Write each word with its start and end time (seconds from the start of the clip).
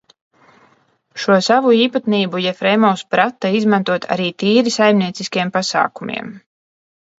Šo 1.23 1.35
savu 1.47 1.73
īpatnību 1.79 2.41
Jefremovs 2.45 3.05
prata 3.17 3.53
izmantot 3.61 4.09
arī 4.17 4.33
tīri 4.45 4.75
saimnieciskiem 4.79 5.55
pasākumiem. 5.61 6.35